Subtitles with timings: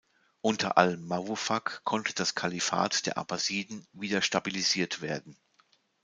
[0.41, 5.37] Unter al-Muwaffaq konnte das Kalifat der Abbasiden wieder stabilisiert werden.